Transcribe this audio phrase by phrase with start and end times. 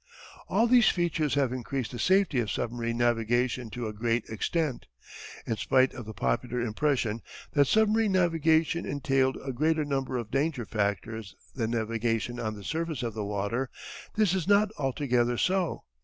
[0.47, 4.87] All these features have increased the safety of submarine navigation to a great extent.
[5.45, 7.21] In spite of the popular impression
[7.53, 13.03] that submarine navigation entailed a greater number of danger factors than navigation on the surface
[13.03, 13.69] of the water,
[14.15, 15.83] this is not altogether so.